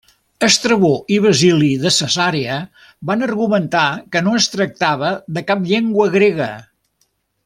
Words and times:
Estrabó 0.45 0.89
i 1.15 1.19
Basili 1.25 1.67
de 1.83 1.91
Cesarea 1.97 2.55
van 3.11 3.25
argumentar 3.27 3.83
que 4.15 4.23
no 4.29 4.33
es 4.39 4.47
tractava 4.55 5.13
de 5.37 5.45
cap 5.53 5.63
llengua 5.75 6.09
grega. 6.21 6.49